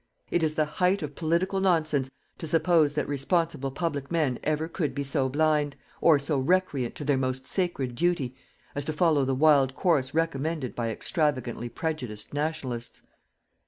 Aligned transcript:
It 0.31 0.41
is 0.41 0.55
the 0.55 0.65
height 0.65 1.03
of 1.03 1.13
political 1.13 1.59
nonsense 1.59 2.09
to 2.39 2.47
suppose 2.47 2.95
that 2.95 3.07
responsible 3.07 3.69
public 3.69 4.09
men 4.11 4.39
ever 4.43 4.67
could 4.67 4.95
be 4.95 5.03
so 5.03 5.29
blind, 5.29 5.75
or 6.01 6.17
so 6.17 6.39
recreant 6.39 6.95
to 6.95 7.05
their 7.05 7.19
most 7.19 7.45
sacred 7.45 7.93
duty, 7.93 8.33
as 8.73 8.83
to 8.85 8.93
follow 8.93 9.25
the 9.25 9.35
wild 9.35 9.75
course 9.75 10.15
recommended 10.15 10.73
by 10.73 10.89
extravagantly 10.89 11.69
prejudiced 11.69 12.33
"Nationalists." 12.33 13.03